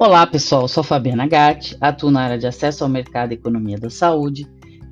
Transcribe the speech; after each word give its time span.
Olá 0.00 0.24
pessoal, 0.28 0.68
sou 0.68 0.84
Fabiana 0.84 1.26
Gatti, 1.26 1.76
atuo 1.80 2.08
na 2.08 2.20
área 2.20 2.38
de 2.38 2.46
acesso 2.46 2.84
ao 2.84 2.88
mercado 2.88 3.32
e 3.32 3.34
economia 3.34 3.76
da 3.76 3.90
saúde 3.90 4.46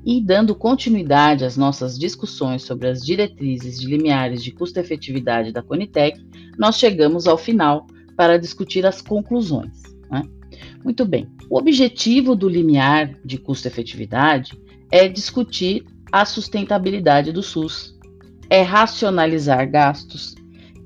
e 0.05 0.19
dando 0.19 0.53
continuidade 0.53 1.45
às 1.45 1.55
nossas 1.55 1.97
discussões 1.97 2.63
sobre 2.63 2.89
as 2.89 3.05
diretrizes 3.05 3.79
de 3.79 3.87
limiares 3.87 4.43
de 4.43 4.51
custo-efetividade 4.51 5.53
da 5.53 5.63
Conitec, 5.63 6.19
nós 6.59 6.77
chegamos 6.77 7.25
ao 7.25 7.37
final 7.37 7.87
para 8.17 8.37
discutir 8.37 8.85
as 8.85 9.01
conclusões. 9.01 9.81
Né? 10.11 10.23
Muito 10.83 11.05
bem, 11.05 11.25
o 11.49 11.57
objetivo 11.57 12.35
do 12.35 12.49
limiar 12.49 13.09
de 13.23 13.37
custo-efetividade 13.37 14.59
é 14.91 15.07
discutir 15.07 15.85
a 16.11 16.25
sustentabilidade 16.25 17.31
do 17.31 17.41
SUS, 17.41 17.97
é 18.49 18.61
racionalizar 18.61 19.71
gastos, 19.71 20.35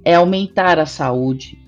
é 0.05 0.13
aumentar 0.13 0.77
a 0.77 0.85
saúde, 0.85 1.61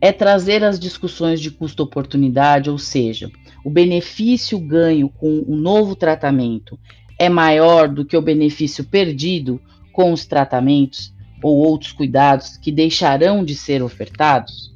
é 0.00 0.12
trazer 0.12 0.62
as 0.62 0.78
discussões 0.78 1.40
de 1.40 1.50
custo-oportunidade, 1.50 2.70
ou 2.70 2.78
seja, 2.78 3.30
o 3.64 3.70
benefício 3.70 4.58
ganho 4.58 5.08
com 5.08 5.44
um 5.48 5.56
novo 5.56 5.96
tratamento 5.96 6.78
é 7.18 7.28
maior 7.28 7.88
do 7.88 8.04
que 8.04 8.16
o 8.16 8.22
benefício 8.22 8.84
perdido 8.84 9.60
com 9.92 10.12
os 10.12 10.26
tratamentos 10.26 11.14
ou 11.42 11.56
outros 11.56 11.92
cuidados 11.92 12.56
que 12.56 12.70
deixarão 12.70 13.44
de 13.44 13.54
ser 13.54 13.82
ofertados? 13.82 14.74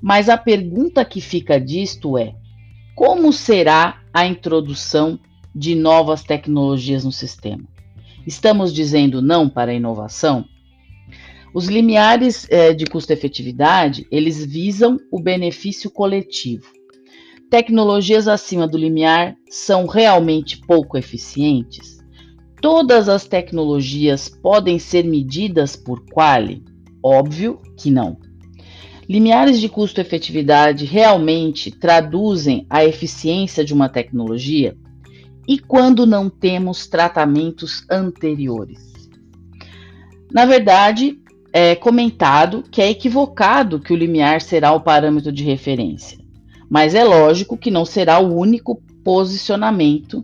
Mas 0.00 0.28
a 0.28 0.36
pergunta 0.36 1.04
que 1.04 1.20
fica 1.20 1.58
disto 1.58 2.18
é: 2.18 2.34
como 2.94 3.32
será 3.32 4.02
a 4.12 4.26
introdução 4.26 5.18
de 5.54 5.74
novas 5.74 6.22
tecnologias 6.22 7.04
no 7.04 7.12
sistema? 7.12 7.64
Estamos 8.26 8.72
dizendo 8.72 9.22
não 9.22 9.48
para 9.48 9.72
a 9.72 9.74
inovação? 9.74 10.44
Os 11.54 11.66
limiares 11.66 12.46
é, 12.50 12.72
de 12.72 12.84
custo-efetividade, 12.84 14.06
eles 14.10 14.44
visam 14.44 14.98
o 15.10 15.20
benefício 15.20 15.90
coletivo. 15.90 16.66
Tecnologias 17.50 18.28
acima 18.28 18.68
do 18.68 18.76
limiar 18.76 19.34
são 19.48 19.86
realmente 19.86 20.60
pouco 20.66 20.98
eficientes? 20.98 21.98
Todas 22.60 23.08
as 23.08 23.26
tecnologias 23.26 24.28
podem 24.28 24.78
ser 24.78 25.04
medidas 25.04 25.74
por 25.74 26.04
quali? 26.04 26.62
Óbvio 27.02 27.60
que 27.78 27.90
não. 27.90 28.18
Limiares 29.08 29.58
de 29.58 29.70
custo-efetividade 29.70 30.84
realmente 30.84 31.70
traduzem 31.70 32.66
a 32.68 32.84
eficiência 32.84 33.64
de 33.64 33.72
uma 33.72 33.88
tecnologia? 33.88 34.76
E 35.46 35.58
quando 35.58 36.04
não 36.04 36.28
temos 36.28 36.86
tratamentos 36.86 37.86
anteriores? 37.90 38.92
Na 40.30 40.44
verdade, 40.44 41.18
é 41.60 41.74
comentado 41.74 42.62
que 42.70 42.80
é 42.80 42.88
equivocado 42.88 43.80
que 43.80 43.92
o 43.92 43.96
limiar 43.96 44.40
será 44.40 44.70
o 44.70 44.80
parâmetro 44.80 45.32
de 45.32 45.42
referência, 45.42 46.16
mas 46.70 46.94
é 46.94 47.02
lógico 47.02 47.56
que 47.56 47.68
não 47.68 47.84
será 47.84 48.20
o 48.20 48.32
único 48.32 48.80
posicionamento 49.02 50.22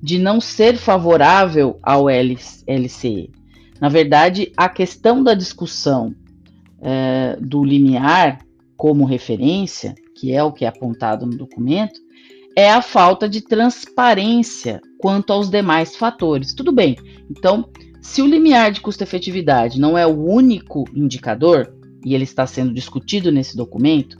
de 0.00 0.20
não 0.20 0.40
ser 0.40 0.76
favorável 0.76 1.80
ao 1.82 2.04
LCE. 2.08 3.32
Na 3.80 3.88
verdade, 3.88 4.52
a 4.56 4.68
questão 4.68 5.20
da 5.20 5.34
discussão 5.34 6.14
é, 6.80 7.36
do 7.40 7.64
limiar 7.64 8.38
como 8.76 9.04
referência, 9.04 9.96
que 10.14 10.32
é 10.32 10.44
o 10.44 10.52
que 10.52 10.64
é 10.64 10.68
apontado 10.68 11.26
no 11.26 11.36
documento, 11.36 11.98
é 12.54 12.70
a 12.70 12.80
falta 12.80 13.28
de 13.28 13.40
transparência 13.40 14.80
quanto 15.00 15.32
aos 15.32 15.50
demais 15.50 15.96
fatores. 15.96 16.54
Tudo 16.54 16.70
bem, 16.70 16.96
então 17.28 17.68
se 18.08 18.22
o 18.22 18.26
limiar 18.26 18.72
de 18.72 18.80
custo-efetividade 18.80 19.78
não 19.78 19.96
é 19.96 20.06
o 20.06 20.18
único 20.18 20.84
indicador, 20.94 21.70
e 22.02 22.14
ele 22.14 22.24
está 22.24 22.46
sendo 22.46 22.72
discutido 22.72 23.30
nesse 23.30 23.54
documento, 23.54 24.16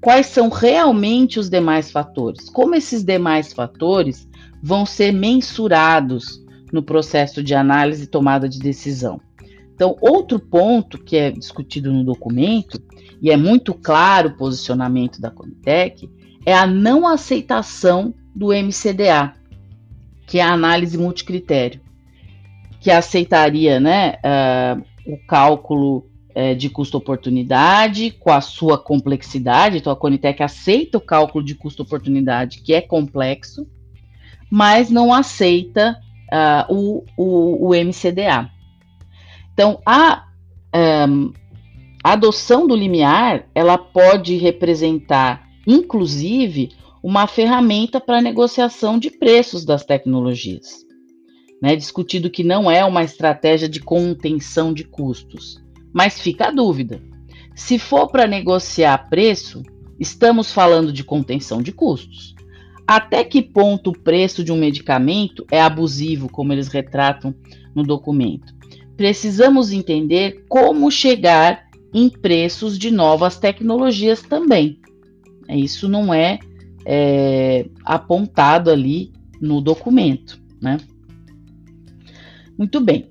quais 0.00 0.24
são 0.24 0.48
realmente 0.48 1.38
os 1.38 1.50
demais 1.50 1.90
fatores? 1.90 2.48
Como 2.48 2.74
esses 2.74 3.04
demais 3.04 3.52
fatores 3.52 4.26
vão 4.62 4.86
ser 4.86 5.12
mensurados 5.12 6.42
no 6.72 6.82
processo 6.82 7.42
de 7.42 7.54
análise 7.54 8.04
e 8.04 8.08
tomada 8.08 8.48
de 8.48 8.58
decisão? 8.58 9.20
Então, 9.74 9.98
outro 10.00 10.40
ponto 10.40 10.96
que 10.96 11.18
é 11.18 11.30
discutido 11.30 11.92
no 11.92 12.02
documento, 12.02 12.82
e 13.20 13.30
é 13.30 13.36
muito 13.36 13.74
claro 13.74 14.30
o 14.30 14.36
posicionamento 14.38 15.20
da 15.20 15.30
Comitec, 15.30 16.08
é 16.46 16.54
a 16.54 16.66
não 16.66 17.06
aceitação 17.06 18.14
do 18.34 18.46
MCDA, 18.46 19.34
que 20.26 20.38
é 20.38 20.42
a 20.42 20.54
análise 20.54 20.96
multicritério 20.96 21.84
que 22.86 22.90
aceitaria 22.92 23.80
né, 23.80 24.14
uh, 24.22 25.12
o 25.12 25.18
cálculo 25.26 26.06
uh, 26.36 26.54
de 26.54 26.70
custo-oportunidade 26.70 28.12
com 28.12 28.30
a 28.30 28.40
sua 28.40 28.78
complexidade. 28.78 29.78
Então, 29.78 29.92
a 29.92 29.96
Conitec 29.96 30.40
aceita 30.40 30.96
o 30.96 31.00
cálculo 31.00 31.44
de 31.44 31.56
custo-oportunidade, 31.56 32.60
que 32.60 32.72
é 32.72 32.80
complexo, 32.80 33.66
mas 34.48 34.88
não 34.88 35.12
aceita 35.12 36.00
uh, 36.32 36.72
o, 36.72 37.04
o, 37.16 37.70
o, 37.70 37.74
MCDA. 37.74 38.52
Então, 39.52 39.80
a, 39.84 40.26
um, 41.08 41.32
a 42.04 42.12
adoção 42.12 42.68
do 42.68 42.76
limiar 42.76 43.48
ela 43.52 43.76
pode 43.76 44.36
representar, 44.36 45.44
inclusive, 45.66 46.70
uma 47.02 47.26
ferramenta 47.26 48.00
para 48.00 48.22
negociação 48.22 48.96
de 48.96 49.10
preços 49.10 49.64
das 49.64 49.84
tecnologias 49.84 50.86
né, 51.60 51.74
discutido 51.74 52.30
que 52.30 52.44
não 52.44 52.70
é 52.70 52.84
uma 52.84 53.02
estratégia 53.02 53.68
de 53.68 53.80
contenção 53.80 54.72
de 54.72 54.84
custos. 54.84 55.62
Mas 55.92 56.20
fica 56.20 56.48
a 56.48 56.50
dúvida: 56.50 57.00
se 57.54 57.78
for 57.78 58.08
para 58.08 58.26
negociar 58.26 59.08
preço, 59.08 59.62
estamos 59.98 60.52
falando 60.52 60.92
de 60.92 61.02
contenção 61.02 61.62
de 61.62 61.72
custos. 61.72 62.34
Até 62.86 63.24
que 63.24 63.42
ponto 63.42 63.90
o 63.90 63.98
preço 63.98 64.44
de 64.44 64.52
um 64.52 64.56
medicamento 64.56 65.44
é 65.50 65.60
abusivo, 65.60 66.28
como 66.28 66.52
eles 66.52 66.68
retratam 66.68 67.34
no 67.74 67.82
documento? 67.82 68.54
Precisamos 68.96 69.72
entender 69.72 70.44
como 70.48 70.90
chegar 70.90 71.66
em 71.92 72.08
preços 72.08 72.78
de 72.78 72.90
novas 72.90 73.38
tecnologias 73.38 74.22
também. 74.22 74.78
Isso 75.48 75.88
não 75.88 76.12
é, 76.12 76.38
é 76.84 77.68
apontado 77.84 78.70
ali 78.70 79.12
no 79.40 79.60
documento, 79.60 80.40
né? 80.60 80.78
Muito 82.58 82.80
bem. 82.80 83.10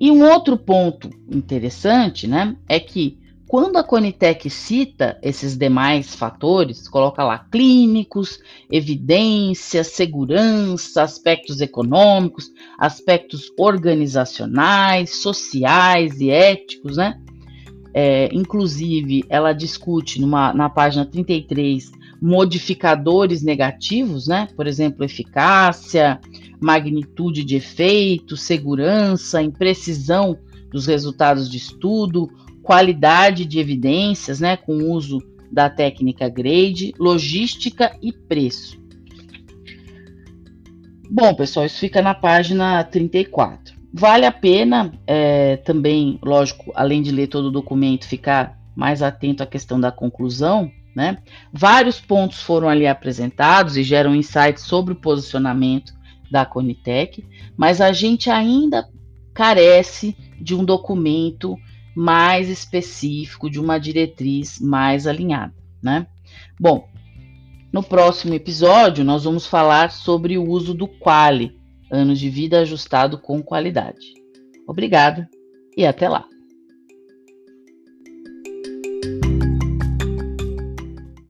E 0.00 0.10
um 0.10 0.22
outro 0.22 0.56
ponto 0.56 1.10
interessante, 1.30 2.26
né, 2.26 2.56
é 2.68 2.78
que 2.78 3.18
quando 3.48 3.78
a 3.78 3.82
Conitec 3.82 4.50
cita 4.50 5.18
esses 5.22 5.56
demais 5.56 6.14
fatores, 6.14 6.86
coloca 6.86 7.24
lá 7.24 7.38
clínicos, 7.50 8.38
evidência, 8.70 9.82
segurança, 9.82 11.02
aspectos 11.02 11.62
econômicos, 11.62 12.52
aspectos 12.78 13.50
organizacionais, 13.58 15.22
sociais 15.22 16.20
e 16.20 16.28
éticos, 16.28 16.98
né? 16.98 17.18
É, 17.94 18.28
inclusive, 18.32 19.24
ela 19.28 19.52
discute 19.52 20.20
numa, 20.20 20.52
na 20.52 20.68
página 20.68 21.04
33 21.04 21.90
modificadores 22.20 23.42
negativos, 23.42 24.26
né? 24.26 24.48
Por 24.56 24.66
exemplo, 24.66 25.04
eficácia, 25.04 26.20
magnitude 26.60 27.44
de 27.44 27.56
efeito, 27.56 28.36
segurança, 28.36 29.42
imprecisão 29.42 30.38
dos 30.70 30.86
resultados 30.86 31.50
de 31.50 31.56
estudo, 31.56 32.28
qualidade 32.62 33.44
de 33.44 33.58
evidências, 33.58 34.40
né? 34.40 34.56
Com 34.56 34.76
o 34.76 34.92
uso 34.92 35.22
da 35.50 35.70
técnica 35.70 36.28
grade, 36.28 36.92
logística 36.98 37.96
e 38.02 38.12
preço. 38.12 38.78
Bom, 41.10 41.34
pessoal, 41.34 41.64
isso 41.64 41.78
fica 41.78 42.02
na 42.02 42.14
página 42.14 42.84
34. 42.84 43.67
Vale 43.92 44.26
a 44.26 44.32
pena 44.32 44.92
é, 45.06 45.56
também, 45.58 46.18
lógico, 46.22 46.70
além 46.74 47.00
de 47.02 47.10
ler 47.10 47.28
todo 47.28 47.46
o 47.46 47.50
documento, 47.50 48.06
ficar 48.06 48.58
mais 48.76 49.02
atento 49.02 49.42
à 49.42 49.46
questão 49.46 49.80
da 49.80 49.90
conclusão, 49.90 50.70
né? 50.94 51.18
Vários 51.52 52.00
pontos 52.00 52.42
foram 52.42 52.68
ali 52.68 52.86
apresentados 52.86 53.76
e 53.76 53.82
geram 53.82 54.14
insights 54.14 54.64
sobre 54.64 54.92
o 54.92 55.00
posicionamento 55.00 55.92
da 56.30 56.44
Conitec, 56.44 57.24
mas 57.56 57.80
a 57.80 57.92
gente 57.92 58.30
ainda 58.30 58.88
carece 59.32 60.16
de 60.40 60.54
um 60.54 60.64
documento 60.64 61.56
mais 61.94 62.48
específico, 62.48 63.50
de 63.50 63.58
uma 63.58 63.78
diretriz 63.78 64.60
mais 64.60 65.06
alinhada, 65.06 65.54
né? 65.82 66.06
Bom, 66.60 66.88
no 67.72 67.82
próximo 67.82 68.34
episódio 68.34 69.04
nós 69.04 69.24
vamos 69.24 69.46
falar 69.46 69.90
sobre 69.90 70.38
o 70.38 70.48
uso 70.48 70.74
do 70.74 70.86
Quali, 70.86 71.57
anos 71.90 72.18
de 72.18 72.28
vida 72.30 72.60
ajustado 72.60 73.18
com 73.18 73.42
qualidade. 73.42 74.14
Obrigado 74.66 75.26
e 75.76 75.86
até 75.86 76.08
lá. 76.08 76.24